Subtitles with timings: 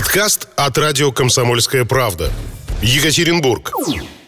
[0.00, 2.32] Подкаст от радио «Комсомольская правда».
[2.80, 3.70] Екатеринбург.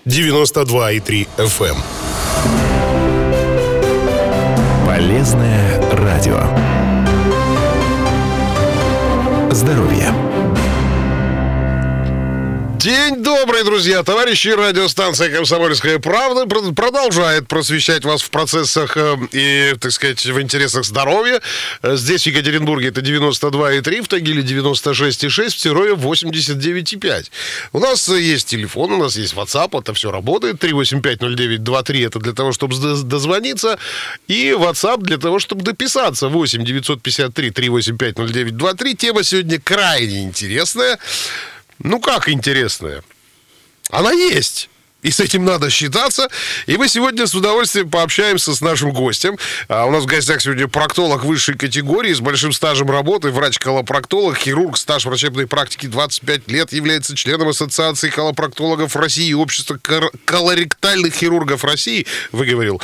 [0.04, 1.71] 92,3 FM.
[1.71, 1.83] эм.
[4.87, 6.43] Полезное радио.
[9.50, 10.31] Здоровье.
[12.83, 14.03] День добрый, друзья!
[14.03, 20.41] Товарищи, радиостанция «Комсомольская правда» пр- продолжает просвещать вас в процессах э, и, так сказать, в
[20.41, 21.41] интересах здоровья.
[21.83, 27.30] Э, Здесь, в Екатеринбурге, это 92,3, в Тагиле 96,6, в Серове 89,5.
[27.73, 30.57] У нас э, есть телефон, у нас есть WhatsApp, это все работает.
[30.65, 32.74] 3850923 это для того, чтобы
[33.05, 33.79] дозвониться.
[34.27, 36.27] И WhatsApp для того, чтобы дописаться.
[36.27, 38.96] 8 953 385 0923.
[38.96, 40.99] Тема сегодня крайне интересная.
[41.85, 43.03] Ну как интересная?
[43.91, 44.71] Она есть.
[45.02, 46.29] И с этим надо считаться.
[46.66, 49.37] И мы сегодня с удовольствием пообщаемся с нашим гостем.
[49.69, 54.77] А у нас в гостях сегодня проктолог высшей категории с большим стажем работы, врач-колопроктолог, хирург,
[54.79, 61.65] стаж врачебной практики 25 лет, является членом Ассоциации колопроктологов России и Общества кор- колоректальных хирургов
[61.65, 62.80] России, выговорил.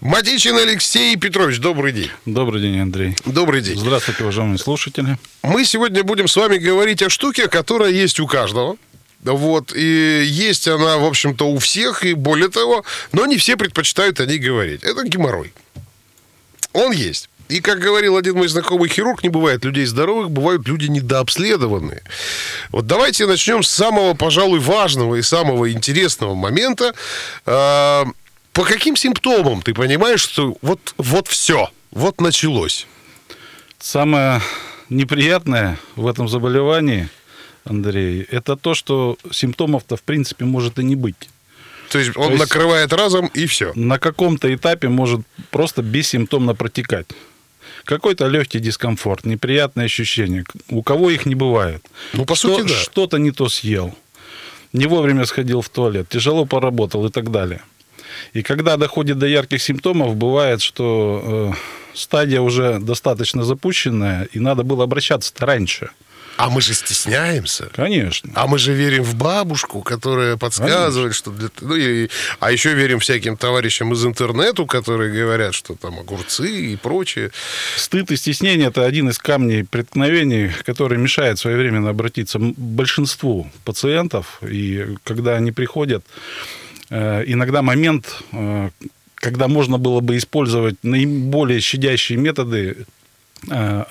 [0.00, 2.10] Матичин Алексей Петрович, добрый день.
[2.26, 3.16] Добрый день, Андрей.
[3.24, 3.78] Добрый день.
[3.78, 5.16] Здравствуйте, уважаемые слушатели.
[5.42, 8.76] Мы сегодня будем с вами говорить о штуке, которая есть у каждого.
[9.22, 14.20] Вот, и есть она, в общем-то, у всех, и более того, но не все предпочитают
[14.20, 14.84] о ней говорить.
[14.84, 15.52] Это геморрой.
[16.72, 17.28] Он есть.
[17.48, 22.02] И, как говорил один мой знакомый хирург, не бывает людей здоровых, бывают люди недообследованные.
[22.70, 26.92] Вот давайте начнем с самого, пожалуй, важного и самого интересного момента.
[27.46, 28.04] А,
[28.52, 32.86] По каким симптомам ты понимаешь, что вот, вот все, вот началось?
[33.78, 34.40] Самое
[34.88, 37.08] неприятное в этом заболевании,
[37.66, 41.28] Андрей, это то, что симптомов-то в принципе может и не быть.
[41.90, 43.72] То есть он есть- накрывает разом и все.
[43.74, 47.06] На каком-то этапе может просто бессимптомно протекать.
[47.84, 50.44] Какой-то легкий дискомфорт, неприятные ощущения.
[50.70, 51.82] У кого их не бывает?
[52.14, 52.74] Ну, по Что- сути, да.
[52.74, 53.94] Что-то не то съел,
[54.72, 57.60] не вовремя сходил в туалет, тяжело поработал и так далее.
[58.32, 61.56] И когда доходит до ярких симптомов, бывает, что э,
[61.94, 65.90] стадия уже достаточно запущенная, и надо было обращаться-то раньше.
[66.36, 67.70] А мы же стесняемся.
[67.74, 68.30] Конечно.
[68.34, 71.48] А мы же верим в бабушку, которая подсказывает, что для...
[71.60, 72.08] Ну, и...
[72.40, 77.30] А еще верим всяким товарищам из интернету, которые говорят, что там огурцы и прочее.
[77.76, 84.38] Стыд и стеснение– это один из камней преткновений, который мешает своевременно обратиться большинству пациентов.
[84.42, 86.04] И когда они приходят,
[86.90, 88.70] э, иногда момент, э,
[89.14, 92.86] когда можно было бы использовать наиболее щадящие методы
[93.50, 93.84] э,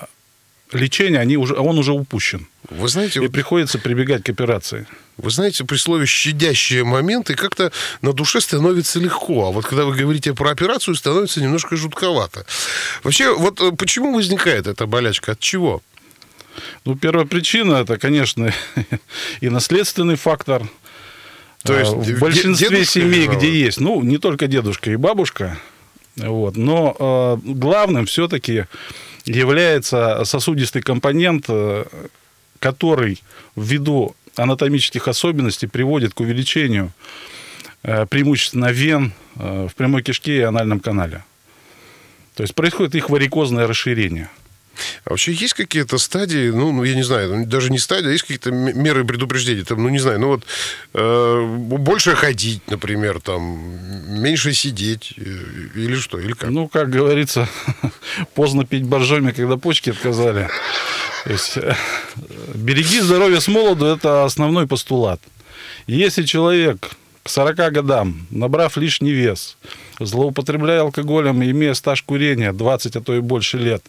[0.72, 2.46] лечения, они уже, он уже упущен.
[2.70, 4.86] Вы знаете, И вот- приходится прибегать к операции.
[5.16, 7.70] вы знаете, при слове «щадящие моменты» как-то
[8.02, 9.46] на душе становится легко.
[9.46, 12.44] А вот когда вы говорите про операцию, становится немножко жутковато.
[13.04, 15.32] Вообще, вот э, почему возникает эта болячка?
[15.32, 15.82] От чего?
[16.84, 18.52] Ну, первая причина– это, конечно,
[19.40, 20.62] и наследственный фактор.
[21.62, 23.38] То есть А, де- в большинстве семей, виноват?
[23.38, 25.58] где есть, ну, не только дедушка и бабушка,
[26.16, 26.96] вот, но
[27.44, 28.64] э, главным все-таки
[29.26, 31.84] является сосудистый компонент, э,
[32.58, 33.22] который
[33.56, 36.92] ввиду анатомических особенностей приводит к увеличению
[37.82, 41.24] э, преимущественно вен э, в прямой кишке и анальном канале.
[42.34, 44.28] То есть происходит их варикозное расширение.
[45.04, 48.12] А вообще есть какие-то стадии, ну, ну, я не знаю, ну, даже не стадии, а
[48.12, 50.44] есть какие-то меры предупреждения, там, ну, не знаю, ну, вот,
[50.94, 51.44] э,
[51.78, 53.58] больше ходить, например, там,
[54.08, 55.20] меньше сидеть, э,
[55.74, 56.50] или что, или как?
[56.50, 57.48] Ну, как говорится,
[58.34, 60.48] поздно пить боржоми, когда почки отказали.
[61.24, 61.74] То есть, э,
[62.54, 65.20] береги здоровье с молоду– это основной постулат.
[65.86, 66.90] Если человек
[67.22, 69.56] к 40 годам, набрав лишний вес,
[69.98, 73.82] злоупотребляя алкоголем и имея стаж курения 20, а то и больше лет,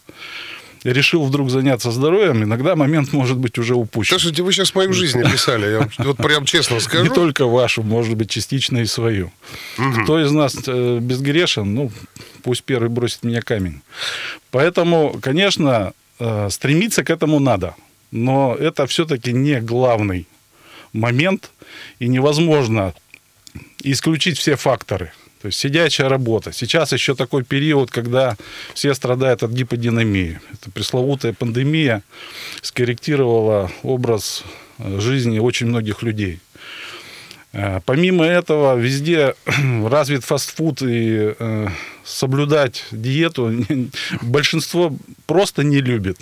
[0.84, 4.18] решил вдруг заняться здоровьем, иногда момент может быть уже упущен.
[4.18, 7.04] Слушайте, вы сейчас мою жизнь описали, я вам вот прям честно скажу.
[7.04, 9.32] Не только вашу, может быть, частично и свою.
[10.04, 11.92] Кто из нас э, безгрешен, ну,
[12.44, 13.82] пусть первый бросит меня камень.
[14.52, 17.76] Поэтому, конечно, э, стремиться к этому надо.
[18.12, 20.28] Но это все-таки не главный
[20.94, 21.52] момент,
[22.00, 22.94] и невозможно
[23.84, 25.12] исключить все факторы.
[25.48, 26.52] То есть сидячая работа.
[26.52, 28.36] Сейчас еще такой период, когда
[28.74, 30.42] все страдают от гиподинамии.
[30.52, 32.04] Это пресловутая пандемия
[32.62, 34.44] скорректировала образ
[34.78, 36.42] э, жизни очень многих людей.
[37.54, 39.36] Э, Помимо этого, везде
[39.86, 41.68] развит фастфуд и э,
[42.04, 43.50] соблюдать диету
[44.22, 44.94] большинство
[45.28, 46.18] просто не любит.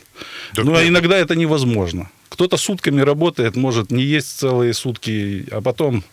[0.54, 0.89] Так ну, а нет.
[0.89, 2.12] иногда это невозможно.
[2.30, 6.04] Кто-то сутками работает, может не есть целые сутки, а потом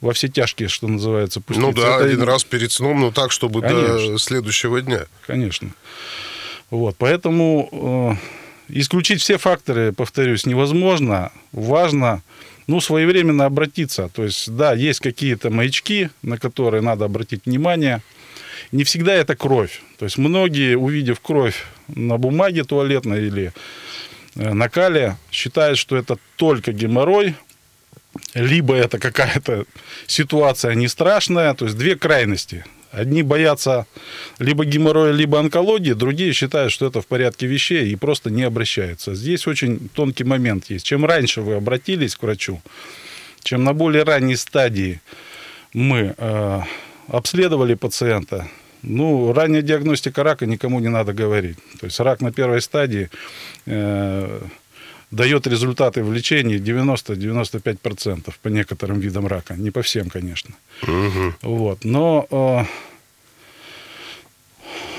[0.00, 1.70] во все тяжкие, что называется, пуститься.
[1.70, 4.18] Ну да, Это- один раз перед сном, но так, чтобы до Конечно.
[4.18, 5.06] следующего дня.
[5.26, 5.70] Конечно.
[6.70, 8.18] Вот, поэтому
[8.68, 11.32] исключить все факторы, повторюсь, невозможно.
[11.52, 12.22] Важно
[12.70, 14.08] ну, своевременно обратиться.
[14.14, 18.00] То есть, да, есть какие-то маячки, на которые надо обратить внимание.
[18.70, 19.82] Не всегда это кровь.
[19.98, 23.52] То есть многие, увидев кровь на бумаге туалетной или
[24.36, 27.34] э, на кале, считают, что это только геморрой,
[28.34, 29.64] либо это какая-то
[30.06, 32.64] ситуация не страшная, то есть две крайности.
[32.92, 33.86] Одни боятся
[34.40, 39.14] либо геморроя, либо онкологии, другие считают, что это в порядке вещей и просто не обращаются.
[39.14, 40.84] Здесь очень тонкий момент есть.
[40.84, 42.60] Чем раньше вы обратились к врачу,
[43.44, 45.00] чем на более ранней стадии
[45.72, 46.60] мы э,
[47.06, 48.48] обследовали пациента,
[48.82, 51.58] ну, ранняя диагностика рака никому не надо говорить.
[51.78, 53.08] То есть рак на первой стадии
[53.66, 54.40] э,
[55.10, 59.54] дает результаты в лечении 90-95% по некоторым видам рака.
[59.54, 60.54] Не по всем, конечно.
[60.82, 61.34] Угу.
[61.42, 61.84] Вот.
[61.84, 62.64] Но э,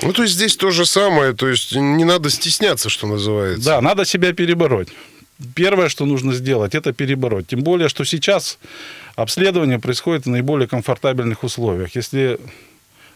[0.01, 3.65] Ну, то есть здесь то же самое, то есть не надо стесняться, что называется.
[3.65, 4.89] да, надо себя перебороть.
[5.55, 7.47] Первое, что нужно сделать, это перебороть.
[7.47, 8.59] Тем более, что сейчас
[9.15, 11.95] обследование происходит в наиболее комфортабельных условиях.
[11.95, 12.39] Если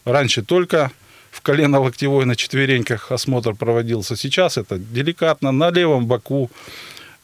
[0.04, 0.90] раньше только
[1.36, 6.50] в колено-локтевой на четвереньках осмотр проводился, сейчас это деликатно на левом боку,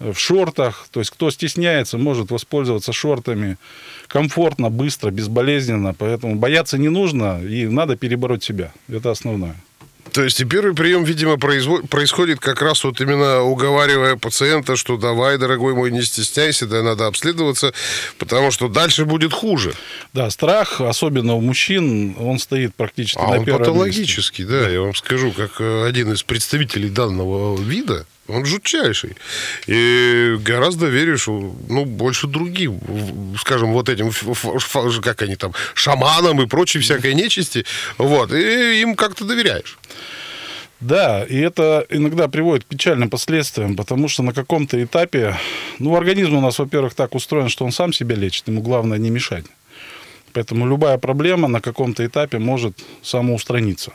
[0.01, 0.87] э, в шортах.
[0.91, 3.57] То есть кто стесняется, может воспользоваться шортами
[4.09, 5.95] комфортно, быстро, безболезненно.
[5.95, 8.73] Поэтому бояться не нужно и надо перебороть себя.
[8.89, 9.57] Это основное.
[10.11, 14.97] То есть и первый прием, видимо, произво- происходит как раз вот именно уговаривая пациента, что
[14.97, 17.73] давай, дорогой мой, не стесняйся, да надо обследоваться,
[18.19, 19.73] потому что дальше будет хуже.
[20.13, 23.73] Да, страх, особенно у мужчин, он стоит практически А на он первом месте.
[23.73, 29.17] патологический, да, я вам скажу, как э, один из представителей данного вида, он жутчайший.
[29.67, 32.81] И гораздо веришь, ну, больше другим,
[33.39, 34.13] скажем, вот этим,
[35.03, 37.65] как они там, шаманам и прочей всякой нечисти,
[37.99, 39.79] вот, и им как-то доверяешь.
[40.81, 45.37] Да, и это иногда приводит к печальным последствиям, потому что на каком-то этапе,
[45.79, 49.11] ну, организм у нас, во-первых, так устроен, что он сам себя лечит, ему главное не
[49.11, 49.45] мешать.
[50.33, 53.93] Поэтому любая проблема на каком-то этапе может самоустраниться.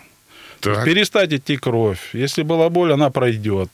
[0.61, 0.85] Так.
[0.85, 1.99] перестать идти кровь.
[2.13, 3.69] Если была боль, она пройдет.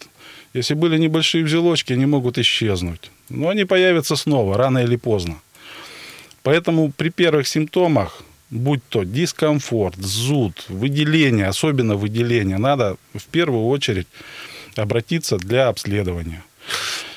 [0.54, 3.12] Если были небольшие узелочки, они могут исчезнуть.
[3.30, 5.36] Но они появятся снова, рано или поздно.
[6.44, 8.22] Поэтому при первых симптомах,
[8.52, 14.08] будь то дискомфорт, зуд, выделение, особенно выделение, надо в первую очередь
[14.76, 16.44] обратиться для обследования.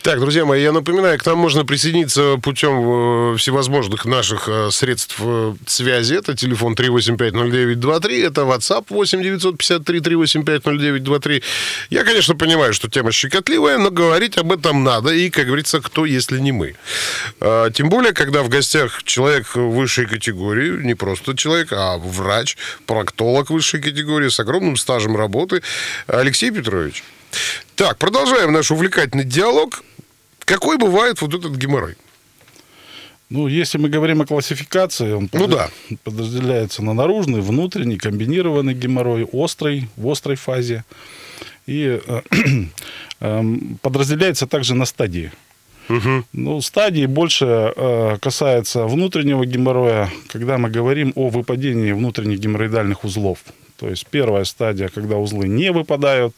[0.06, 5.16] Так, друзья мои, я напоминаю, к нам можно присоединиться путем э, всевозможных наших э, средств
[5.18, 6.14] э, связи.
[6.14, 11.42] Это телефон 3850923, это WhatsApp 8953-3850923.
[11.90, 15.10] Я, конечно, понимаю, что тема щекотливая, но говорить об этом надо.
[15.10, 16.76] И, как говорится, кто, если не мы.
[17.40, 22.56] А, Тем более, когда в гостях человек высшей категории, не просто человек, а врач,
[22.86, 25.64] проктолог высшей категории с огромным стажем работы,
[26.06, 27.02] Алексей Петрович.
[27.74, 29.82] Так, продолжаем наш увлекательный диалог.
[30.46, 31.96] Какой бывает вот этот геморрой?
[33.28, 35.96] Ну, если мы говорим о классификации, он Ну подра- да.
[36.04, 40.84] подразделяется на наружный, внутренний, комбинированный геморрой, острый, в острой фазе.
[41.66, 42.22] И э,
[43.20, 45.32] эм, подразделяется также на стадии.
[46.32, 53.38] Ну, стадии больше э, касается внутреннего геморроя, когда мы говорим о выпадении внутренних геморроидальных узлов.
[53.78, 56.34] То есть первая стадия, когда узлы не выпадают,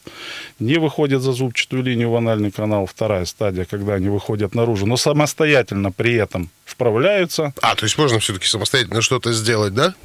[0.59, 2.85] не выходят за зубчатую линию в анальный канал.
[2.85, 7.53] Вторая стадия, когда они выходят наружу, но самостоятельно при этом вправляются.
[7.61, 9.95] А, то есть можно все-таки самостоятельно что-то сделать, да?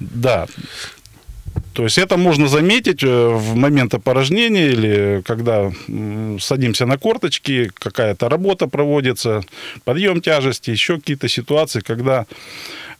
[0.00, 0.46] Да.
[1.74, 5.72] То есть это можно заметить э, в момент опорожнения или когда
[6.40, 9.42] садимся на корточки, какая-то работа проводится,
[9.84, 12.26] подъем тяжести, еще какие-то ситуации, когда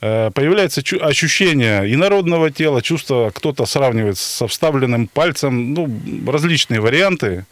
[0.01, 5.89] появляется чу- ощущение инородного тела, чувство, кто-то сравнивает со вставленным пальцем, ну,
[6.27, 7.45] различные варианты.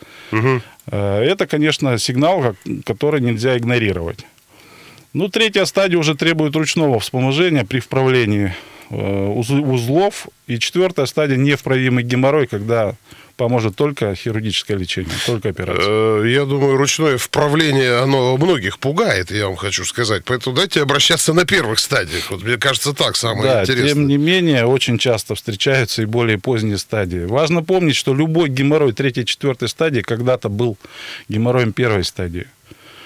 [0.91, 2.55] Э, Это, конечно, сигнал,
[2.87, 4.25] который нельзя игнорировать.
[5.13, 8.55] Ну, третья стадия уже требует ручного вспоможения при вправлении
[8.91, 10.29] э, уз- узлов.
[10.47, 12.95] И четвертая стадия невправимый геморрой, когда
[13.39, 15.87] поможет только хирургическое лечение, только операция.
[15.89, 20.25] Э, Я думаю, ручное вправление, оно многих пугает, я вам хочу сказать.
[20.27, 22.31] Поэтому дайте обращаться на первых стадиях.
[22.31, 23.89] Вот мне кажется, так самое Да, интересное.
[23.95, 27.25] тем не менее, очень часто встречаются и более поздние стадии.
[27.25, 30.77] Важно помнить, что любой геморрой третьей, четвертой стадии когда-то был
[31.29, 32.49] геморроем первой стадии.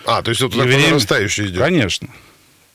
[0.06, 1.58] А, то есть вот так по время- нарастающей идет.
[1.58, 2.08] Конечно.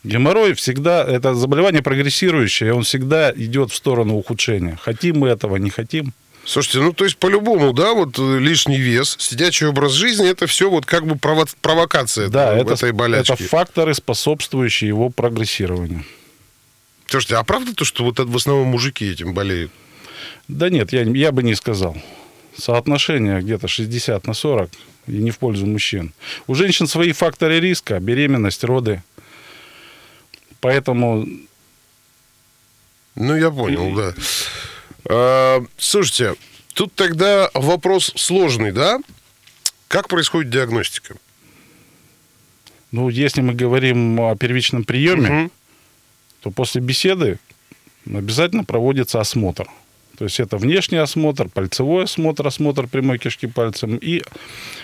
[0.04, 4.78] Геморрой всегда, это заболевание прогрессирующее, он всегда идет в сторону ухудшения.
[4.82, 6.14] Хотим мы этого, не хотим.
[6.48, 10.70] Слушайте, ну то есть по-любому, да, вот э, лишний вес, сидячий образ жизни, это все
[10.70, 13.34] вот как бы прово- провокация Да, это, этой болячки.
[13.34, 16.06] это факторы, способствующие его прогрессированию.
[17.08, 19.74] Слушайте, а правда то, что вот в основном мужики этим болеют?
[20.48, 21.98] Да нет, я, я бы не сказал.
[22.58, 24.70] Соотношение где-то 60 на 40.
[25.08, 26.13] и не в пользу мужчин.
[26.48, 29.04] У женщин свои факторы риска, беременность, роды.
[30.62, 31.27] Поэтому
[33.16, 34.13] Ну, я понял, да.
[35.10, 36.36] А, слушайте,
[36.74, 39.00] тут тогда вопрос сложный, да?
[39.88, 41.16] Как происходит диагностика?
[42.92, 45.52] Ну, если мы говорим о первичном приеме, Мгм.
[46.42, 47.40] то после беседы
[48.06, 49.68] обязательно проводится осмотр.
[50.18, 54.24] То есть это внешний осмотр, пальцевой осмотр, осмотр прямой кишки пальцем и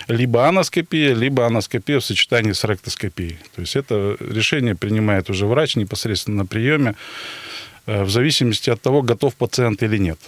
[0.07, 3.39] либо аноскопия, либо аноскопия в сочетании с ректоскопией.
[3.55, 6.93] То есть это решение принимает уже врач непосредственно на приеме э,
[7.85, 10.19] в зависимости от того, готов пациент или нет.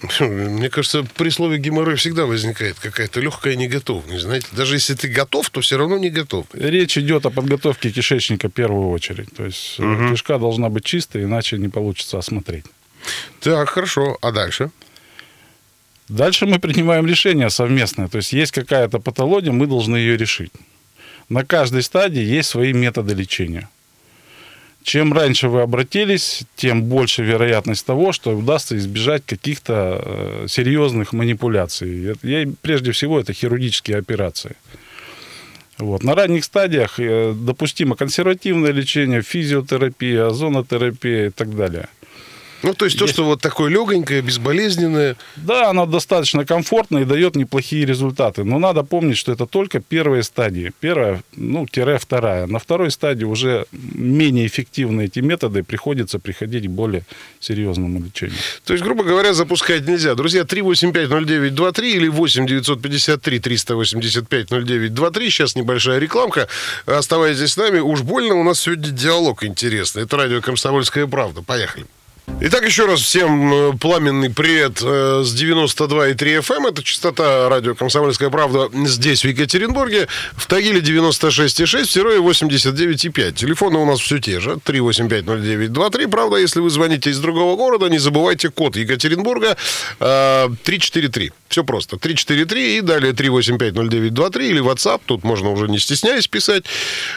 [0.20, 4.22] Мне кажется, при слове геморрой всегда возникает какая-то легкая неготовность.
[4.22, 6.46] Знаете, даже если ты готов, то все равно не готов.
[6.52, 9.28] Речь идет о подготовке кишечника в первую очередь.
[9.34, 12.64] То есть э, кишка должна быть чистой, иначе не получится осмотреть.
[13.40, 14.18] Так, хорошо.
[14.20, 14.70] А дальше?
[16.08, 18.08] Дальше мы принимаем решение совместное.
[18.08, 20.52] То есть есть какая-то патология, мы должны ее решить.
[21.28, 23.68] На каждой стадии есть свои методы лечения.
[24.86, 32.14] Чем раньше вы обратились, тем больше вероятность того, что удастся избежать каких-то э, серьезных манипуляций.
[32.22, 34.54] Я- прежде всего, это хирургические операции.
[35.78, 36.04] Вот.
[36.04, 41.88] На ранних стадиях э, допустимо консервативное лечение, физиотерапия, озонотерапия и так далее.
[42.66, 43.14] Ну, то есть то, Есть.
[43.14, 45.16] что вот такое легонькое, безболезненное.
[45.36, 48.42] Да, она достаточно комфортна и дает неплохие результаты.
[48.42, 50.72] Но надо помнить, что это только первые стадии.
[50.80, 52.48] Первая, ну, тире вторая.
[52.48, 57.04] На второй стадии уже менее эффективны эти методы, приходится приходить к более
[57.38, 58.36] серьезному лечению.
[58.64, 60.16] То есть, грубо говоря, запускать нельзя.
[60.16, 65.30] Друзья, 3850923 или 8953 385 0923.
[65.30, 66.48] Сейчас небольшая рекламка.
[66.84, 67.78] Оставайтесь с нами.
[67.78, 70.02] Уж больно у нас сегодня диалог интересный.
[70.02, 71.42] Это радио «Комсомольская правда».
[71.42, 71.86] Поехали.
[72.38, 76.68] Итак, еще раз всем э, пламенный привет э, с 92,3 FM.
[76.68, 80.06] Это частота радио «Комсомольская правда» здесь, в Екатеринбурге.
[80.36, 83.32] В Тагиле 96,6, в Серове 89,5.
[83.32, 84.58] Телефоны у нас все те же.
[84.66, 86.08] 3850923.
[86.08, 89.56] Правда, если вы звоните из другого города, не забывайте код Екатеринбурга
[89.98, 91.32] э, 343.
[91.48, 91.96] Все просто.
[91.96, 95.00] 343 и далее 3850923 или WhatsApp.
[95.06, 96.64] Тут можно уже не стесняясь писать.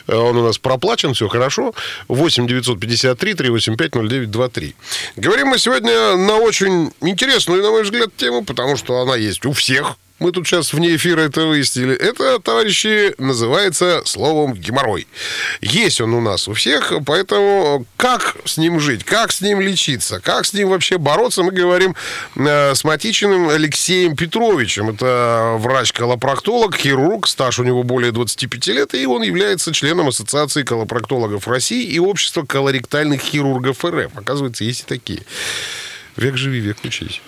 [0.07, 1.73] Э, Он у нас проплачен, все хорошо.
[2.07, 4.75] 8 953 385 0923.
[5.15, 9.51] Говорим мы сегодня на очень интересную, на мой взгляд, тему, потому что она есть у
[9.51, 9.97] всех.
[10.19, 11.95] Мы тут сейчас вне эфира это выяснили.
[11.95, 15.07] Это, товарищи, называется словом геморрой.
[15.61, 20.19] Есть он у нас у всех, поэтому как с ним жить, как с ним лечиться,
[20.19, 21.95] как с ним вообще бороться, мы говорим
[22.35, 24.89] э, с Матичиным Алексеем Петровичем.
[24.89, 31.47] Это врач-колопроктолог, хирург, стаж у него более 25 лет, и он является членом Ассоциации колопроктологов
[31.47, 34.11] России и Общества колоректальных хирургов РФ.
[34.15, 35.21] Оказывается, есть и такие.
[36.17, 37.21] Век живи, век учись.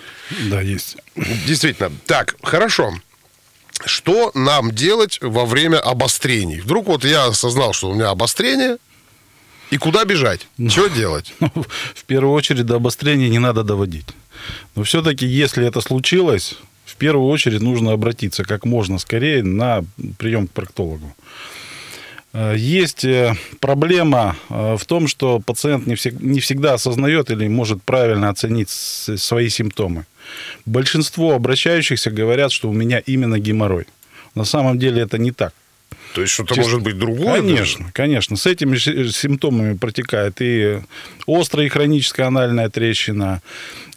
[0.50, 0.96] Да, есть.
[1.46, 1.92] Действительно.
[2.06, 2.94] Так, хорошо.
[3.84, 6.60] Что нам делать во время обострений?
[6.60, 8.78] Вдруг вот я осознал, что у меня обострение,
[9.72, 10.46] и куда бежать?
[10.68, 11.34] Что делать?
[11.94, 14.06] В первую очередь до обострения не надо доводить.
[14.74, 19.82] Но все-таки, если это случилось, в первую очередь нужно обратиться как можно скорее на
[20.18, 21.16] прием к проктологу.
[22.32, 27.48] Э, Есть э, проблема э, в том, что пациент не, всег- не всегда осознает или
[27.48, 30.04] может правильно оценить свои симптомы.
[30.66, 33.86] Большинство обращающихся говорят, что у меня именно геморрой.
[34.34, 35.52] На самом деле это не так.
[36.14, 36.62] То есть что-то Честно.
[36.64, 37.40] может быть другое?
[37.40, 38.36] Конечно, конечно.
[38.36, 40.80] С этими си- симптомами протекает и
[41.26, 43.40] острая и хроническая анальная трещина,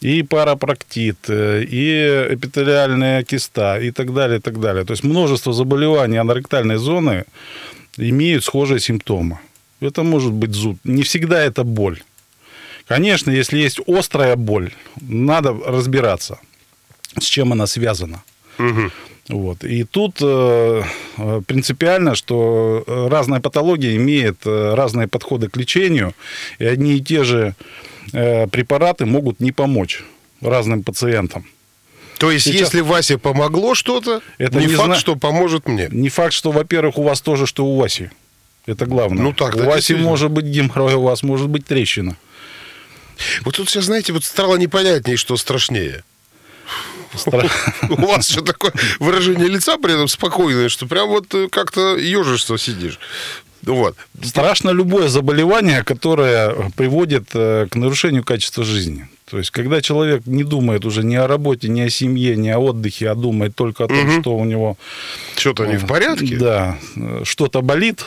[0.00, 4.84] и парапроктит, и эпителиальная киста, и так далее, и так далее.
[4.84, 7.24] То есть множество заболеваний аноректальной зоны
[7.96, 9.38] имеют схожие симптомы.
[9.80, 10.76] Это может быть зуд.
[10.84, 12.02] Не всегда это боль.
[12.86, 16.38] Конечно, если есть острая боль, надо разбираться,
[17.18, 18.22] с чем она связана.
[19.28, 19.64] Вот.
[19.64, 20.82] И тут э,
[21.18, 26.14] э, принципиально, что э, разная патология имеет э, разные подходы к лечению,
[26.60, 27.54] и одни и те же
[28.12, 30.04] э, препараты могут не помочь
[30.40, 31.44] разным пациентам.
[32.18, 35.88] То есть Сейчас- если Васе помогло что-то, Это не не факт, зна- что поможет мне.
[35.90, 38.10] Не факт, что, во-первых, у вас тоже, что у Васи.
[38.66, 39.22] Это главное.
[39.22, 42.16] Ну так, у Васи может быть геморрой, у вас может быть трещина.
[43.42, 46.04] Вот тут сейчас, знаете, вот стало непонятнее, что страшнее.
[47.14, 47.48] Стра-
[47.88, 52.58] У вас что такое выражение лица при этом спокойное, что прям вот э, как-то ежишься
[52.58, 52.98] сидишь.
[53.66, 53.96] Вот.
[54.22, 59.08] Страшно любое заболевание, которое приводит э, к нарушению качества жизни.
[59.28, 62.60] То есть, когда человек не думает уже ни о работе, ни о семье, ни о
[62.60, 64.78] отдыхе, а думает только о том, что у него
[65.36, 66.36] Что-то не в порядке.
[66.36, 68.04] Да, э, что-то болит,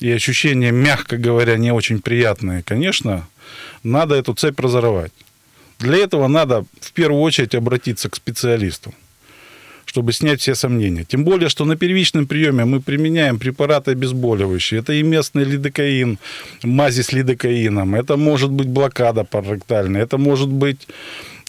[0.00, 3.28] и ощущения, мягко говоря, не очень приятные, конечно,
[3.84, 5.12] надо эту цепь разорвать.
[5.78, 8.94] Для этого надо в первую очередь обратиться к специалисту,
[9.92, 11.04] чтобы снять все сомнения.
[11.04, 14.80] Тем более, что на первичном приеме мы применяем препараты обезболивающие.
[14.80, 16.18] Это и местный лидокаин,
[16.62, 20.88] мази с лидокаином, это может быть блокада параректальная, это может быть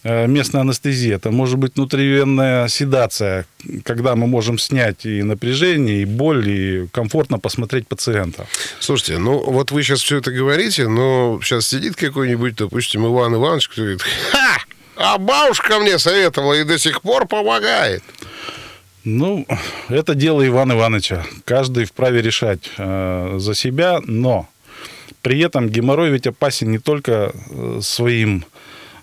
[0.03, 3.45] э, местная анестезия, это может быть внутривенная седация,
[3.85, 8.45] когда мы можем снять и напряжение, и боль, и комфортно посмотреть пациента.
[8.81, 13.69] Слушайте, ну вот вы сейчас все это говорите, но сейчас сидит какой-нибудь, допустим, Иван Иванович,
[13.69, 14.57] кто говорит, ха,
[14.95, 18.03] а бабушка мне советовала и до сих пор помогает.
[19.03, 19.45] Ну,
[19.89, 21.25] это дело Ивана Ивановича.
[21.45, 24.47] Каждый вправе решать э, за себя, но
[25.21, 28.45] при этом геморрой ведь опасен не только э, своим,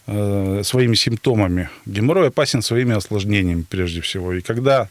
[0.07, 1.69] э, своими симптомами.
[1.85, 4.33] Геморрой опасен своими осложнениями прежде всего.
[4.33, 4.89] И когда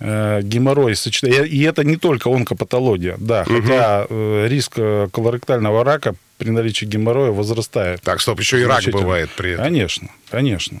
[0.00, 1.44] э, геморрой сочетается...
[1.44, 3.62] И это не только онкопатология, да, угу.
[3.62, 8.00] хотя э, риск э, колоректального рака при наличии геморроя возрастает.
[8.02, 9.64] Так, стоп, еще и рак бывает при этом.
[9.64, 10.80] Конечно, конечно.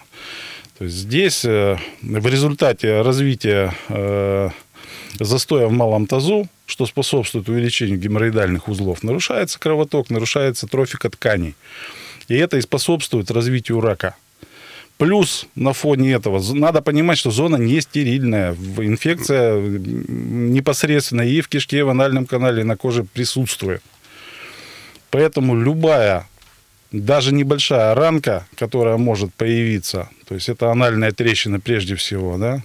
[0.78, 4.50] То есть здесь э, в результате развития э,
[5.18, 11.54] застоя в малом тазу, что способствует увеличению геморроидальных узлов, нарушается кровоток, нарушается трофика тканей.
[12.28, 14.14] И это и способствует развитию рака.
[14.98, 18.54] Плюс на фоне этого надо понимать, что зона не стерильная.
[18.78, 23.82] Инфекция непосредственно и в кишке, и в анальном канале, и на коже присутствует.
[25.10, 26.26] Поэтому любая,
[26.92, 32.62] даже небольшая ранка, которая может появиться, то есть это анальная трещина прежде всего, да,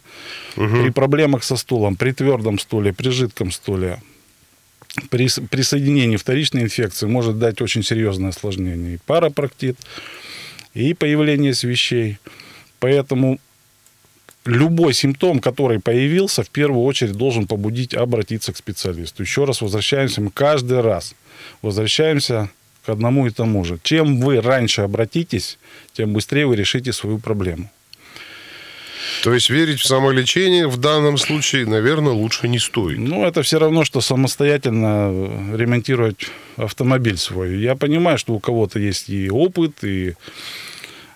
[0.57, 0.83] угу.
[0.83, 4.01] при проблемах со стулом, при твердом стуле, при жидком стуле,
[5.09, 8.95] при присоединении вторичной инфекции может дать очень серьезное осложнение.
[8.95, 9.77] И парапроктит,
[10.73, 12.19] и появление свещей.
[12.79, 13.39] Поэтому
[14.45, 19.23] любой симптом, который появился, в первую очередь должен побудить обратиться к специалисту.
[19.23, 21.15] Еще раз возвращаемся, мы каждый раз
[21.61, 22.49] возвращаемся
[22.85, 23.79] к одному и тому же.
[23.83, 25.57] Чем вы раньше обратитесь,
[25.93, 27.69] тем быстрее вы решите свою проблему.
[29.23, 32.97] То есть верить в самолечение в данном случае, наверное, лучше не стоит.
[32.97, 37.57] Ну, это все равно, что самостоятельно ремонтировать автомобиль свой.
[37.57, 40.13] Я понимаю, что у кого-то есть и опыт, и э,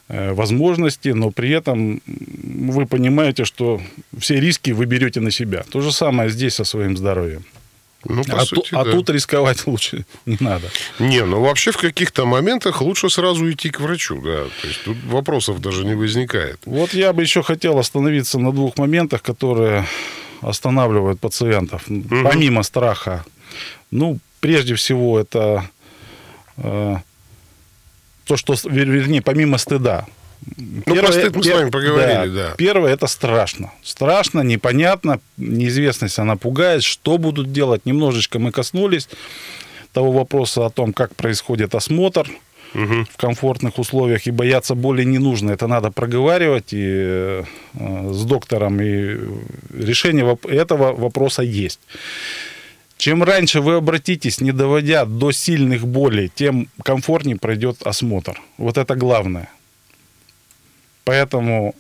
[0.09, 3.81] возможности, но при этом вы понимаете, что
[4.17, 5.63] все риски вы берете на себя.
[5.69, 7.43] То же самое здесь со своим здоровьем.
[8.05, 8.91] Ну, по а, сути, ту, а да.
[8.91, 10.69] а тут рисковать лучше не надо.
[10.99, 14.45] Не, ну вообще в каких-то моментах лучше сразу идти к врачу, да.
[14.61, 16.59] То есть тут вопросов даже не возникает.
[16.65, 19.85] Вот я бы еще хотел остановиться на двух моментах, которые
[20.41, 21.83] останавливают пациентов.
[21.87, 22.23] Угу.
[22.23, 23.25] Помимо страха.
[23.91, 25.69] Ну, прежде всего, это
[26.57, 26.97] э,
[28.27, 30.05] то, что, вернее, помимо стыда.
[30.55, 32.53] Ну, первое, про стыд мы пер, с вами поговорили, да, да.
[32.57, 33.71] Первое, это страшно.
[33.83, 36.83] Страшно, непонятно, неизвестность, она пугает.
[36.83, 37.85] Что будут делать?
[37.85, 39.09] Немножечко мы коснулись
[39.93, 42.29] того вопроса о том, как происходит осмотр
[42.73, 43.05] угу.
[43.11, 45.51] в комфортных условиях, и бояться боли не нужно.
[45.51, 47.43] Это надо проговаривать и, э,
[48.11, 49.17] с доктором, и
[49.73, 51.79] решение этого вопроса есть.
[52.97, 58.41] Чем раньше вы обратитесь, не доводя до сильных болей, тем комфортнее пройдет осмотр.
[58.57, 59.49] Вот это главное.
[61.03, 61.75] Поэтому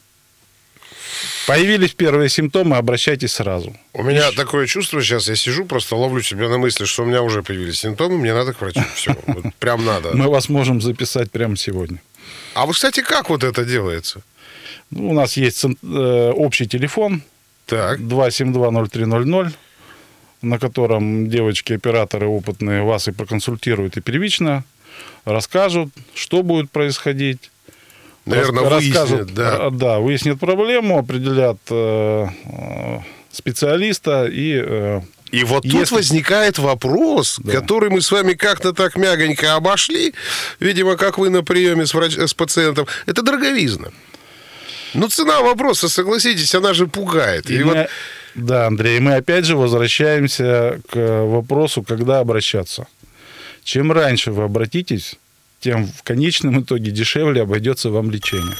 [1.47, 3.73] Появились первые симптомы, обращайтесь сразу.
[3.93, 7.21] У меня такое чувство сейчас, я сижу, просто ловлю себя на мысли, что у меня
[7.21, 8.81] уже появились симптомы, мне надо к врачу.
[8.95, 10.11] Все, вот прям надо.
[10.13, 12.01] Мы вас можем записать прямо сегодня.
[12.53, 14.21] А вы, кстати, как вот это делается?
[14.91, 17.21] Ну, у нас есть э, общий телефон.
[17.65, 17.99] Так.
[17.99, 19.53] 272-0300,
[20.41, 24.63] на котором девочки-операторы опытные вас и проконсультируют, и первично
[25.25, 27.51] расскажут, что будет происходить
[28.25, 29.69] Наверное, выяснят, да.
[29.69, 32.99] Да, выяснят проблему, определят э, э
[33.31, 34.61] специалиста и...
[34.63, 35.79] Э, и вот Если...
[35.79, 37.51] тут возникает вопрос, да.
[37.51, 40.13] который мы с вами как-то так мягонько обошли,
[40.59, 42.17] видимо, как вы на приеме с, врач...
[42.17, 42.87] с пациентом.
[43.05, 43.89] Это дороговизна.
[44.93, 47.49] Ну, цена вопроса, согласитесь, она же пугает.
[47.49, 47.73] И, и мы...
[47.73, 47.87] вот...
[48.37, 52.87] Да, Андрей, мы опять же возвращаемся к вопросу, когда обращаться.
[53.63, 55.15] Чем раньше вы обратитесь,
[55.59, 58.55] тем в конечном итоге дешевле обойдется вам лечение.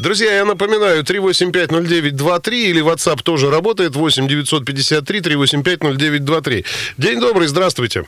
[0.00, 6.64] Друзья, я напоминаю, 3850923 или WhatsApp тоже работает, 8 953 3850923.
[6.98, 8.04] День добрый, здравствуйте.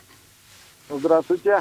[0.89, 1.59] Здравствуйте.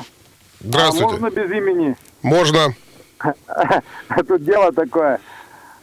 [0.60, 1.06] Здравствуйте.
[1.06, 1.96] А можно без имени?
[2.22, 2.74] Можно.
[4.28, 5.20] Тут дело такое.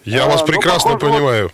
[0.04, 1.52] Я а, вас ну, прекрасно понимаю.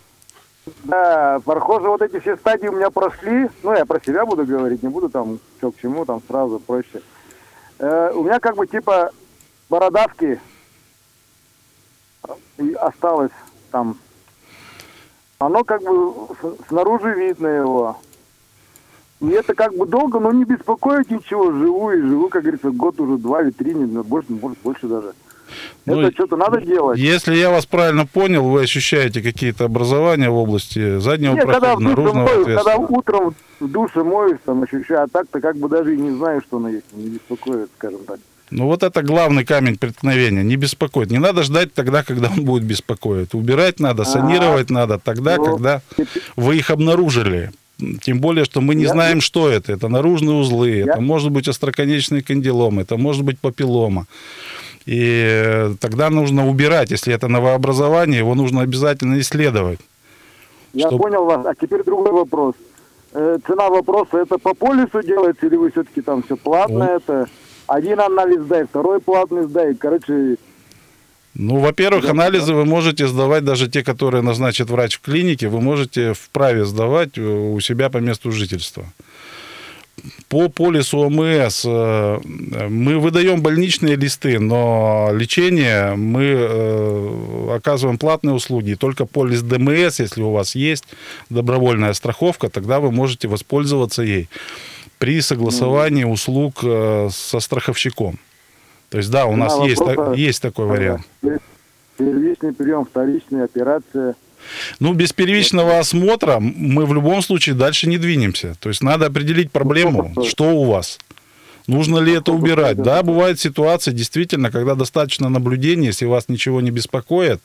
[0.84, 3.49] Да, похоже, вот эти все стадии у меня прошли.
[3.63, 7.01] Ну, я про себя буду говорить, не буду там что к чему, там сразу проще.
[7.79, 9.12] Э, у меня как бы типа
[9.69, 10.39] бородавки
[12.79, 13.32] осталось
[13.71, 13.97] там.
[15.38, 16.27] Оно как бы
[16.67, 17.97] снаружи видно его.
[19.21, 21.51] И это как бы долго, но не беспокоит ничего.
[21.51, 25.13] Живу и живу, как говорится, год уже два или три, не, больше, может, больше даже.
[25.85, 26.99] Это что-то надо делать.
[26.99, 31.85] Если я вас правильно понял, вы ощущаете какие-то образования в области заднего Нет, когда, прохода,
[31.85, 35.95] душе наружного моюсь, когда утром в душе моюсь, там ощущаю, а так-то как бы даже
[35.95, 38.19] и не знаю, что она есть, не беспокоит, скажем так.
[38.51, 40.43] Ну вот это главный камень преткновения.
[40.43, 41.12] Не беспокоит.
[41.12, 43.33] Не надо ждать тогда, когда он будет беспокоить.
[43.35, 45.81] Убирать надо, санировать надо тогда, Ну, когда
[46.35, 47.51] вы их обнаружили.
[48.01, 49.71] Тем более, что мы не Я- знаем, что это.
[49.71, 54.05] Это наружные узлы, Я- это может быть остроконечный кандилом, это может быть папиллома.
[54.89, 56.89] И э, тогда нужно убирать.
[56.89, 59.80] Если это новообразование, его нужно обязательно исследовать.
[60.73, 61.45] Я Чтоб- понял вас.
[61.45, 62.56] А теперь другой вопрос.
[63.13, 66.97] Э, цена вопроса, это по полису делается, или вы все-таки там все платное?
[66.97, 67.28] Это
[67.67, 69.75] один анализ дай, второй платный сдай.
[69.75, 70.38] Короче,
[71.36, 76.13] Ну, во-первых, анализы вы можете сдавать, даже те, которые назначит врач в клинике, вы можете
[76.13, 78.86] вправе сдавать э, у себя по месту жительства.
[80.27, 82.19] По полису ОМС э,
[82.69, 88.75] мы выдаем больничные листы, но лечение мы э, оказываем платные услуги.
[88.75, 90.85] Только полис ДМС, если у вас есть
[91.29, 94.29] добровольная страховка, тогда вы можете воспользоваться ей
[94.99, 98.19] при согласовании услуг э, со страховщиком.
[98.89, 99.81] То есть, да, у нас цена есть,
[100.17, 101.03] есть такой вариант.
[101.97, 104.15] Первичный прием, вторичная операция.
[104.79, 108.55] Ну, без первичного осмотра мы в любом случае дальше не двинемся.
[108.59, 110.99] То есть надо определить проблему, что у вас.
[111.69, 112.81] Нужно ли это убирать?
[112.81, 117.41] Да, бывают ситуации, действительно, когда достаточно наблюдения, если вас ничего не беспокоит,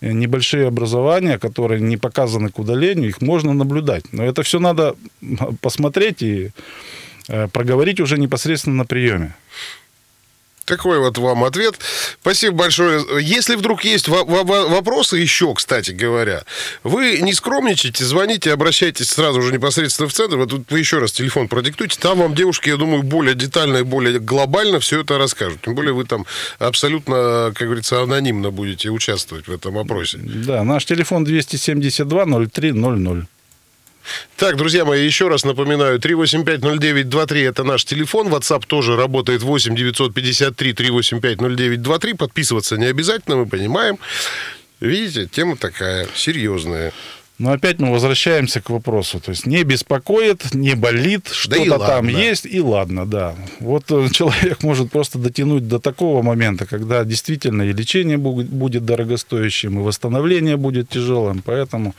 [0.00, 4.04] э, небольшие образования, которые не показаны к удалению, их можно наблюдать.
[4.12, 4.96] Но это все надо
[5.60, 6.52] посмотреть и
[7.28, 9.34] э, проговорить уже непосредственно на приеме.
[10.64, 11.74] Такой вот вам ответ.
[12.20, 13.04] Спасибо большое.
[13.20, 16.42] Если вдруг есть во- во- во- вопросы еще, кстати говоря,
[16.82, 20.36] вы не скромничайте, звоните, обращайтесь сразу же непосредственно в центр.
[20.36, 21.98] Вот тут вы еще раз телефон продиктуйте.
[22.00, 25.60] Там вам девушки, я думаю, более детально и более глобально все это расскажут.
[25.62, 26.24] Тем более вы там
[26.58, 30.18] абсолютно, как говорится, анонимно будете участвовать в этом опросе.
[30.22, 33.26] Да, наш телефон 272-0300.
[34.36, 40.72] Так, друзья мои, еще раз напоминаю, 3850923 это наш телефон, WhatsApp тоже работает 8 953
[40.72, 43.98] 385 0923, подписываться не обязательно, мы понимаем.
[44.80, 46.92] Видите, тема такая серьезная.
[47.36, 49.18] Но опять мы возвращаемся к вопросу.
[49.18, 52.08] То есть не беспокоит, не болит, Да что-то там ладно.
[52.10, 53.34] есть, и ладно, да.
[53.58, 59.80] Вот э, человек может просто дотянуть до такого момента, когда действительно и лечение будет, дорогостоящим,
[59.80, 61.42] и восстановление будет тяжелым.
[61.44, 61.96] Поэтому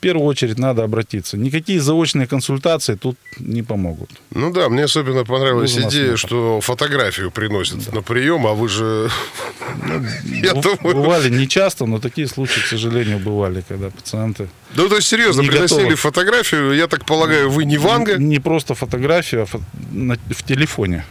[0.00, 1.36] первую очередь надо обратиться.
[1.36, 4.10] Никакие заочные консультации тут не помогут.
[4.34, 6.18] Ну да, мне особенно понравилась Нужен идея, осмотр.
[6.26, 9.10] что фотографию приносят на прием, а вы же...
[10.24, 10.96] Я Бу- думаю...
[10.96, 14.48] Бывали не часто, но такие случаи, к сожалению, бывали, когда пациенты...
[14.74, 18.16] Ну, то есть, серьезно, приносили фотографию, я так полагаю, вы не Ванга?
[18.16, 21.04] Не просто фотография, а в телефоне.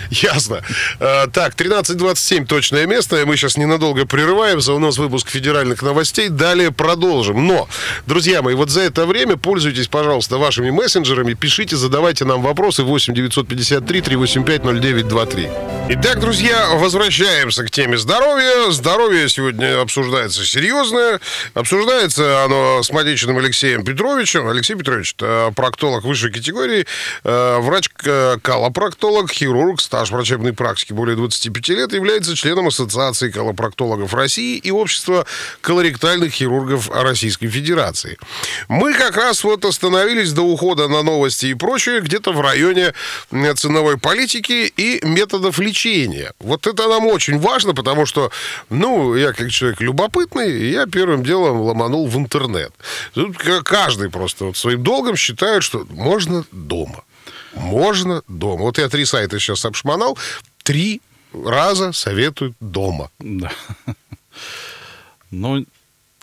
[0.10, 0.62] Ясно.
[0.98, 3.24] Э, Так, 13.27 точное место.
[3.26, 4.72] Мы сейчас ненадолго прерываемся.
[4.72, 6.28] У нас выпуск федеральных новостей.
[6.28, 7.46] Далее продолжим.
[7.46, 7.68] Но,
[8.06, 11.34] друзья мои, вот за это время пользуйтесь, пожалуйста, вашими мессенджерами.
[11.34, 15.48] Пишите, задавайте нам вопросы 8 953 385 0923.
[15.92, 18.70] Итак, друзья, возвращаемся к теме здоровья.
[18.70, 21.20] Здоровье сегодня обсуждается серьезное.
[21.54, 24.48] Обсуждается оно с Матичиным Алексеем Петровичем.
[24.48, 26.86] Алексей Петрович, это проктолог высшей категории,
[27.24, 34.70] э, врач-колопроктолог, хирург, стаж врачебной практики более 25 лет, является членом Ассоциации колопроктологов России и
[34.70, 35.26] Общества
[35.62, 38.16] колоректальных хирургов Российской Федерации.
[38.68, 42.94] Мы как раз вот остановились до ухода на новости и прочее где-то в районе
[43.56, 46.34] ценовой политики и методов лечения.
[46.38, 48.30] Вот это нам очень важно, потому что,
[48.68, 52.72] ну, я как человек любопытный, я первым делом ломанул в интернет.
[53.12, 57.02] Тут каждый просто вот своим долгом считает, что можно дома.
[57.54, 58.62] Можно дома.
[58.62, 60.18] Вот я три сайта сейчас обшмонал.
[60.62, 61.00] Три
[61.32, 63.10] раза советуют дома.
[63.18, 63.52] Да.
[65.30, 65.64] Ну,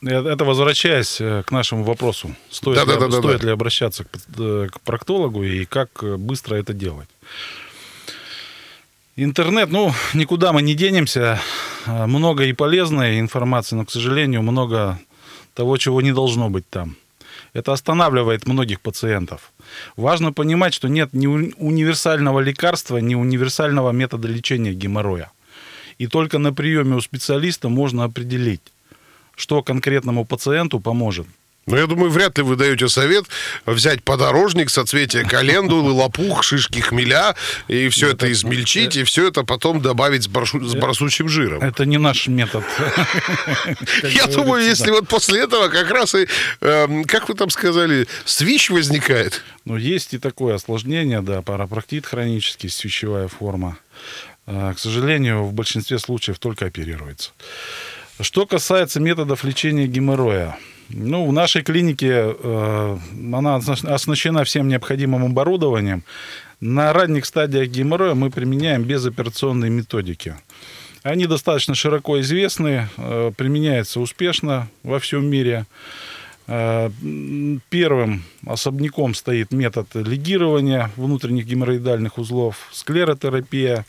[0.01, 2.35] это возвращаясь э, к нашему вопросу.
[2.51, 3.21] Стоит, ли, Да-да-да-да-да.
[3.21, 7.07] стоит ли обращаться к, э, к проктологу и как э, быстро это делать?
[9.15, 11.39] Интернет, ну, никуда мы не денемся.
[11.87, 14.99] Много и полезной информации, но, к сожалению, много
[15.55, 16.95] того, чего не должно быть там.
[17.57, 19.51] Это останавливает многих пациентов.
[19.95, 25.31] Важно понимать, что нет ни уни- универсального лекарства, ни универсального метода лечения геморроя.
[25.97, 28.61] И только на приеме у специалиста можно определить,
[29.35, 31.25] что конкретному пациенту поможет.
[31.67, 33.25] Но я думаю, вряд ли вы даете совет
[33.65, 37.35] взять подорожник, соцветие календулы, лопух, шишки хмеля,
[37.67, 41.61] и все это измельчить, и все это потом добавить с, баршу- с барсучьим жиром.
[41.61, 42.63] Это не наш метод.
[44.03, 46.27] Я думаю, если вот после этого как раз и,
[46.61, 49.43] эм, как вы там сказали, свищ возникает.
[49.65, 53.77] Но есть и такое осложнение, да, парапроктит хронический, свящевая форма.
[54.45, 57.31] э, к сожалению, в большинстве случаев только оперируется.
[58.21, 60.57] Что касается методов лечения геморроя,
[60.89, 62.97] ну, в нашей клинике э,
[63.33, 66.03] она оснащена всем необходимым оборудованием.
[66.59, 70.35] На ранних стадиях геморроя мы применяем безоперационные методики.
[71.03, 75.65] Они достаточно широко известны, э, применяются успешно во всем мире.
[76.47, 76.89] Э,
[77.69, 83.85] первым особняком стоит метод легирования внутренних геморроидальных узлов, склеротерапия,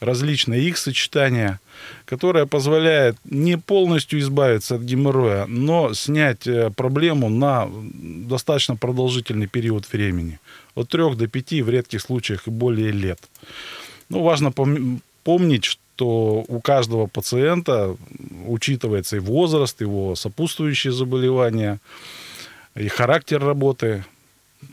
[0.00, 1.60] различные их сочетания,
[2.04, 7.68] которая позволяет не полностью избавиться от геморроя, но снять э, проблему на
[8.28, 10.38] достаточно продолжительный период времени.
[10.74, 13.18] От 3 до 5, в редких случаях и более лет.
[14.08, 14.52] Ну, важно
[15.22, 17.96] помнить, что то у каждого пациента
[18.46, 21.80] учитывается и возраст, его сопутствующие заболевания,
[22.74, 24.04] и характер работы.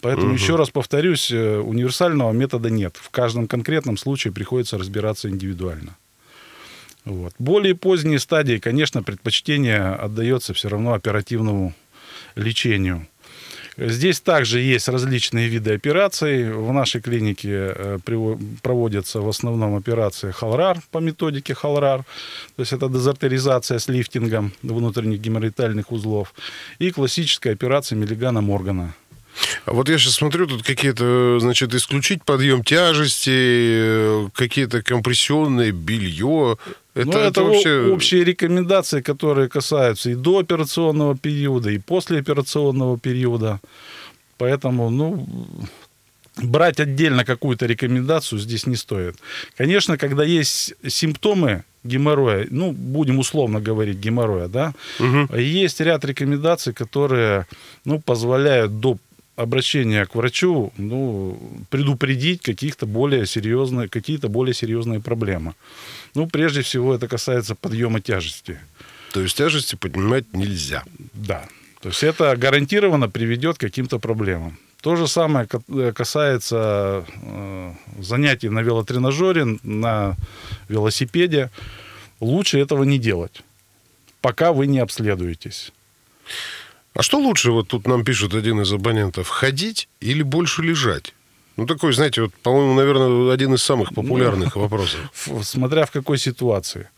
[0.01, 0.35] Поэтому, угу.
[0.35, 2.97] еще раз повторюсь, э, универсального метода нет.
[2.99, 5.95] В каждом конкретном случае приходится разбираться индивидуально.
[7.05, 7.33] Вот.
[7.39, 11.73] Более поздние стадии, конечно, предпочтение отдается все равно оперативному
[12.35, 13.07] лечению.
[13.77, 16.51] Здесь также есть различные виды операций.
[16.51, 17.99] В нашей клинике э,
[18.61, 22.03] проводятся в основном операции Халрар по методике Халрар.
[22.55, 26.33] То есть это дезартеризация с лифтингом внутренних геморроидальных узлов.
[26.79, 28.93] И классическая операция Миллигана Моргана.
[29.65, 36.57] А вот я сейчас смотрю, тут какие-то, значит, исключить подъем тяжести, э, какие-то компрессионные белье.
[36.93, 37.91] Это, ну, это, это вообще...
[37.91, 43.61] общие рекомендации, которые касаются и до операционного периода, и после операционного периода.
[44.37, 45.25] Поэтому, ну,
[46.37, 49.15] брать отдельно какую-то рекомендацию здесь не стоит.
[49.55, 55.35] Конечно, когда есть симптомы геморроя, ну, будем условно говорить геморроя, да, угу.
[55.35, 57.47] есть ряд рекомендаций, которые,
[57.85, 58.97] ну, позволяют до
[59.41, 65.53] обращения к врачу, ну, предупредить каких-то более серьезные, какие-то более серьезные проблемы.
[66.15, 68.59] Ну, прежде всего, это касается подъема тяжести.
[69.13, 70.83] То есть тяжести поднимать нельзя.
[71.13, 71.45] Да.
[71.81, 74.57] То есть это гарантированно приведет к каким-то проблемам.
[74.81, 80.15] То же самое э, касается э, занятий на велотренажере, на
[80.69, 81.49] велосипеде.
[82.19, 83.43] Лучше этого не делать,
[84.21, 85.71] пока вы не обследуетесь.
[86.93, 91.13] А что лучше, вот тут нам пишет один из абонентов, ходить или больше лежать?
[91.57, 94.99] Ну, такой, знаете, вот, по-моему, наверное, один из самых популярных ну, вопросов.
[95.43, 96.89] Смотря в какой ситуации.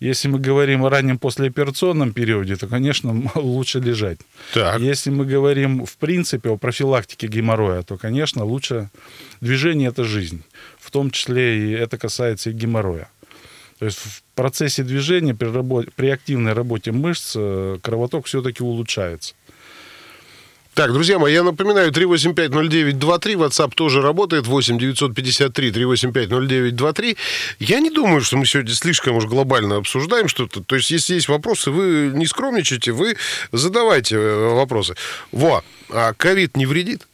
[0.00, 4.18] Если мы говорим о раннем послеоперационном периоде, то, конечно, лучше лежать.
[4.54, 4.80] Так.
[4.80, 8.90] Если мы говорим, в принципе, о профилактике геморроя, то, конечно, лучше
[9.40, 10.42] движение– это жизнь.
[10.80, 13.10] В том числе и это касается и геморроя.
[13.78, 19.34] То есть в процессе движения при, работе, при активной работе мышц э, кровоток все-таки улучшается.
[20.78, 27.16] Так, друзья мои, я напоминаю, 3850923, WhatsApp тоже работает, 8 953 3850923.
[27.58, 30.62] Я не думаю, что мы сегодня слишком уж глобально обсуждаем что-то.
[30.62, 33.16] То есть, если есть вопросы, вы не скромничайте, вы
[33.50, 34.94] задавайте э, вопросы.
[35.32, 37.08] Во, а ковид не вредит?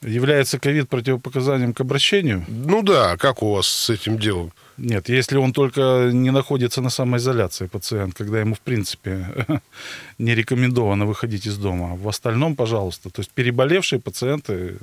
[0.00, 2.46] Является ковид противопоказанием к обращению?
[2.48, 4.50] Ну да, как у вас с этим делом?
[4.78, 9.46] Нет, если он только не находится на самоизоляции, пациент, когда ему, в принципе,
[10.18, 11.96] не рекомендовано выходить из дома.
[11.96, 13.10] В остальном, пожалуйста.
[13.10, 14.76] То есть переболевшие пациенты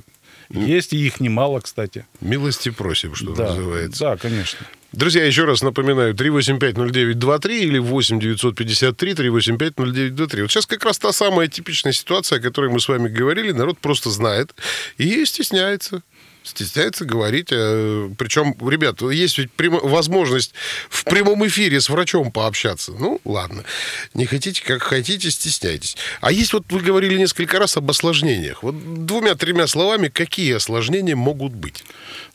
[0.50, 2.06] есть, и их немало, кстати.
[2.20, 4.00] Милости просим, что да, называется.
[4.00, 4.66] Да, конечно.
[4.92, 10.42] Друзья, еще раз напоминаю, 3850923 или 8953 3850923.
[10.42, 13.52] Вот сейчас как раз та самая типичная ситуация, о которой мы с вами говорили.
[13.52, 14.54] Народ просто знает
[14.96, 16.02] и стесняется
[16.44, 17.48] стесняется говорить.
[17.50, 20.54] Э, Причем, ребят, есть ведь прям, возможность
[20.88, 22.92] в прямом эфире с врачом пообщаться.
[22.92, 23.64] Ну, ладно.
[24.12, 25.96] Не хотите, как хотите, стесняйтесь.
[26.20, 28.62] А есть вот, вы говорили несколько раз об осложнениях.
[28.62, 31.84] Вот двумя-тремя словами, какие осложнения могут быть?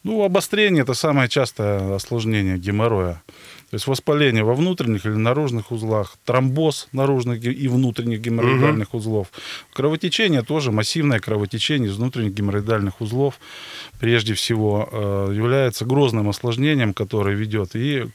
[0.03, 3.21] Ну, обострение– это самое частое осложнение геморроя.
[3.69, 8.97] То есть воспаление во внутренних или наружных узлах, тромбоз наружных и внутренних геморроидальных угу.
[8.97, 9.27] узлов.
[9.73, 13.39] Кровотечение тоже, массивное кровотечение из внутренних геморроидальных узлов,
[13.99, 18.05] прежде всего, э, является грозным осложнением, которое ведет и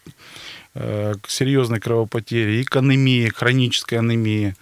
[0.75, 4.57] э, к серьезной кровопотере, и к анемии, хронической анемии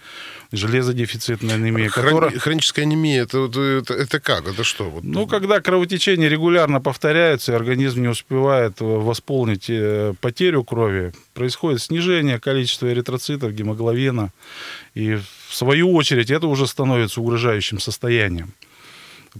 [0.53, 1.89] железодефицитная анемия.
[1.89, 2.05] Хрон...
[2.05, 2.39] Которая...
[2.39, 4.47] Хроническая анемия, это, это, это как?
[4.47, 4.89] Это что?
[4.89, 5.03] Вот...
[5.03, 12.39] Ну, когда кровотечение регулярно повторяется, и организм не успевает восполнить э, потерю крови, происходит снижение
[12.39, 14.31] количества эритроцитов, гемоглобина,
[14.93, 15.15] и
[15.47, 18.53] в свою очередь это уже становится угрожающим состоянием.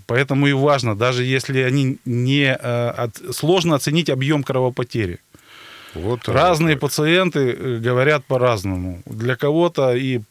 [0.07, 2.57] Поэтому и важно, даже если они не...
[2.59, 5.19] Э, от, сложно оценить объем кровопотери.
[5.93, 6.81] Вот Разные так.
[6.81, 9.03] пациенты э, говорят по-разному.
[9.05, 10.21] Для кого-то и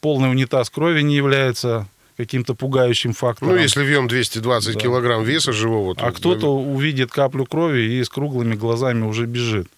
[0.00, 3.54] полный унитаз крови не является каким-то пугающим фактором.
[3.54, 5.94] Ну, если вьем 220 килограмм веса живого...
[5.94, 9.68] то- А кто-то увидит каплю крови и с круглыми глазами уже бежит.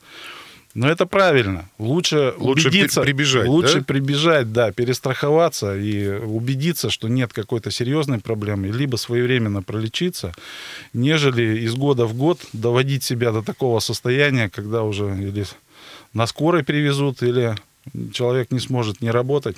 [0.74, 1.68] Но это правильно.
[1.78, 3.84] Лучше, Лучше убедиться, при- прибежать, лучше да?
[3.84, 10.32] прибежать, да, перестраховаться и убедиться, что нет какой-то серьезной проблемы, либо своевременно пролечиться,
[10.94, 15.44] нежели из года в год доводить себя до такого состояния, когда уже или
[16.14, 17.54] на скорой привезут, или
[18.12, 19.56] человек не сможет не работать.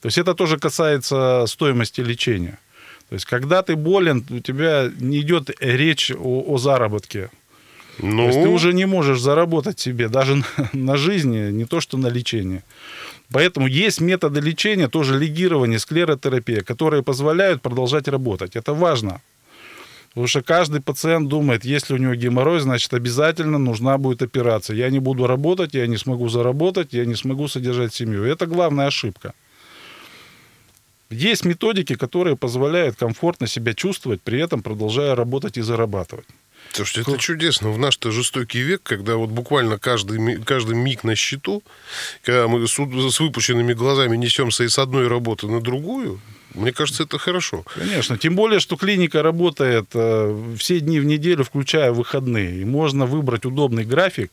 [0.00, 2.58] То есть это тоже касается стоимости лечения.
[3.08, 7.30] То есть, когда ты болен, у тебя не идет речь о, о заработке.
[7.98, 11.80] Ну, То есть ты уже не можешь заработать себе даже на, на жизни, не то
[11.80, 12.62] что на лечение.
[13.32, 18.56] Поэтому есть методы лечения, тоже легирование, склеротерапия, которые позволяют продолжать работать.
[18.56, 19.20] Это важно.
[20.16, 24.74] Потому что каждый пациент думает, если у него геморрой, значит обязательно нужна будет операция.
[24.74, 28.24] Я не буду работать, я не смогу заработать, я не смогу содержать семью.
[28.24, 29.34] Это главная ошибка.
[31.10, 36.26] Есть методики, которые позволяют комфортно себя чувствовать, при этом продолжая работать и зарабатывать.
[36.72, 37.70] Слушайте, это чудесно.
[37.70, 41.62] В наш-то жестокий век, когда вот буквально каждый, каждый миг на счету,
[42.22, 46.22] когда мы с, с выпущенными глазами несемся из одной работы на другую,
[46.56, 47.64] мне кажется, это хорошо.
[47.74, 52.60] Конечно, тем более, что клиника работает э, все дни в неделю, включая выходные.
[52.60, 54.30] И можно выбрать удобный график,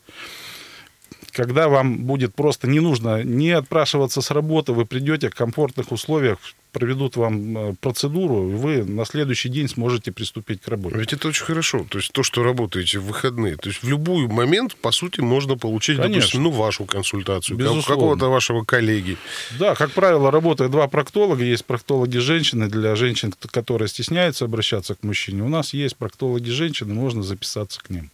[1.34, 6.38] когда вам будет просто не нужно не отпрашиваться с работы, вы придете в комфортных условиях,
[6.72, 10.96] проведут вам э, процедуру, и вы на следующий день сможете приступить к работе.
[10.96, 11.86] Ведь это очень хорошо.
[11.88, 13.56] То есть то, что работаете в выходные.
[13.56, 16.16] То есть в любой момент, по сути, можно получить, Конечно.
[16.16, 17.94] допустим, ну, вашу консультацию, Безусловно.
[17.94, 19.16] какого-то вашего коллеги.
[19.58, 21.44] Да, как правило, работают два проктолога.
[21.44, 25.42] Есть проктологи женщины для женщин, которые стесняются обращаться к мужчине.
[25.42, 28.10] У нас есть проктологи женщины, можно записаться к ним.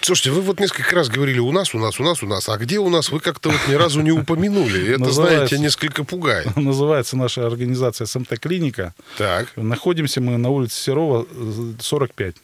[0.00, 2.48] Слушайте, вы вот несколько раз говорили у нас, у нас, у нас, у нас.
[2.48, 3.10] А где у нас?
[3.10, 4.94] Вы как-то вот ни разу не упомянули.
[4.94, 6.56] Это, знаете, несколько пугает.
[6.56, 8.94] Называется наша организация СМТ-клиника.
[9.18, 9.52] Так.
[9.56, 12.36] Находимся мы на улице Серова, э, 45.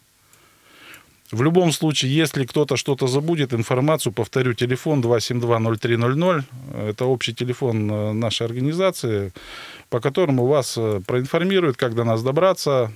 [1.30, 6.44] В любом случае, если кто-то что-то забудет, информацию, повторю, телефон 272-0300.
[6.88, 9.32] Это общий телефон э, нашей организации,
[9.90, 12.92] по которому вас э, проинформируют, как до нас добраться,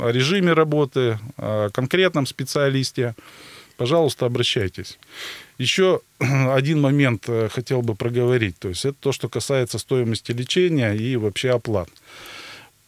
[0.00, 3.14] о режиме работы, о конкретном специалисте.
[3.76, 4.98] Пожалуйста, обращайтесь.
[5.58, 8.58] Еще один момент э, хотел бы проговорить.
[8.58, 11.88] То есть это то, что касается стоимости лечения и вообще оплат.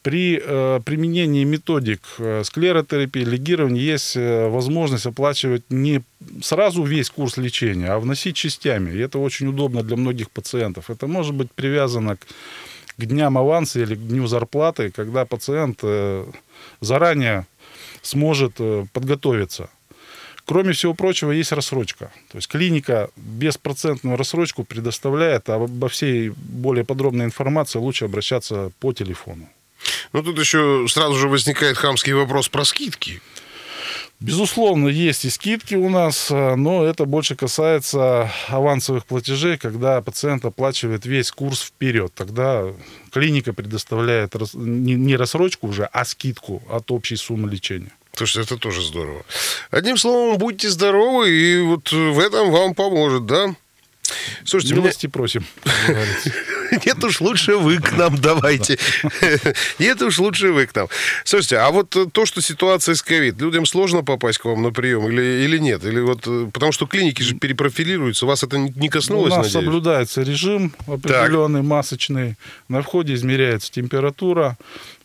[0.02, 6.02] При э, применении методик э, склеротерапии, легирования есть э, возможность оплачивать не
[6.40, 8.92] сразу весь курс лечения, а вносить частями.
[8.92, 10.90] И это очень удобно для многих пациентов.
[10.90, 12.26] Это может быть привязано к,
[12.96, 16.24] к дням аванса или к дню зарплаты, когда пациент э,
[16.80, 17.48] заранее
[18.02, 18.60] сможет
[18.92, 19.70] подготовиться.
[20.46, 22.12] Кроме всего прочего, есть рассрочка.
[22.30, 28.92] То есть клиника беспроцентную рассрочку предоставляет, а обо всей более подробной информации лучше обращаться по
[28.92, 29.48] телефону.
[30.12, 33.20] Ну, тут еще сразу же возникает хамский вопрос про скидки.
[34.18, 40.44] Безусловно, есть и скидки у нас, э, но это больше касается авансовых платежей, когда пациент
[40.44, 42.12] оплачивает весь курс вперед.
[42.14, 42.72] Тогда
[43.10, 47.92] клиника предоставляет не рассрочку уже, а скидку от общей суммы лечения.
[48.16, 49.24] Слушайте, это тоже здорово.
[49.70, 53.54] Одним словом, будьте здоровы, и вот в этом вам поможет, да?
[54.44, 55.44] Слушайте, меня- Милости просим.
[55.64, 56.32] как говорится.
[56.86, 58.78] Нет уж, лучше вы к нам давайте.
[59.78, 60.88] Нет уж, лучше вы к нам.
[61.24, 65.06] Слушайте, а вот то, что ситуация с ковид, людям сложно попасть к вам на прием
[65.08, 65.84] или, или нет?
[65.84, 69.46] Или вот, э, потому что клиники же перепрофилируются, вас это не не У коснулось, нас
[69.46, 69.64] надеюсь?
[69.64, 72.36] соблюдается режим определенный, масочный.
[72.68, 74.56] На входе измеряется температура.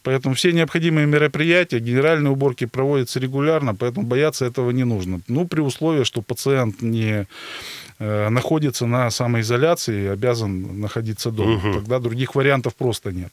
[0.03, 5.21] Поэтому все необходимые мероприятия, генеральные уборки проводятся регулярно, поэтому бояться этого не нужно.
[5.27, 7.27] Ну, при условии, что пациент не
[7.99, 11.73] э, находится на самоизоляции и обязан находиться дома.
[11.73, 13.31] Тогда других вариантов просто нет.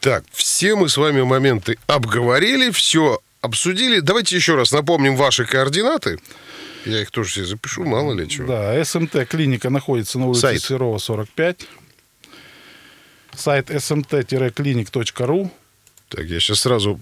[0.00, 3.98] Так, все мы с вами моменты обговорили, все обсудили.
[3.98, 6.18] Давайте еще раз напомним ваши координаты.
[6.84, 8.46] Я их тоже себе запишу, мало ли чего.
[8.46, 10.62] Да, СМТ клиника находится на улице Сайт.
[10.62, 11.66] Серова, 45.
[13.34, 15.50] Сайт smt-clinic.ru
[16.08, 17.00] Так, я сейчас сразу...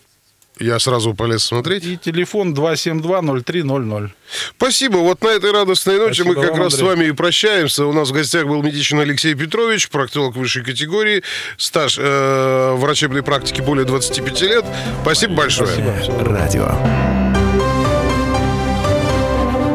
[0.59, 1.85] Я сразу полез смотреть.
[1.85, 4.11] и телефон 272-0300.
[4.57, 4.97] Спасибо.
[4.97, 6.89] Вот на этой радостной ноте Спасибо мы как вам, раз с Андрей.
[6.89, 7.85] вами и прощаемся.
[7.85, 11.23] У нас в гостях был Медичин Алексей Петрович, проктолог высшей категории,
[11.59, 14.65] стаж э, врачебной практики более 25 лет.
[15.03, 15.69] Спасибо большое.
[15.69, 16.25] Спасибо.
[16.25, 16.75] Радио.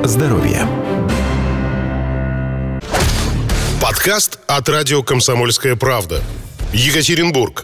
[0.03, 0.67] Здоровье.
[3.79, 6.23] Подкаст от радио «Комсомольская правда».
[6.73, 7.63] Екатеринбург.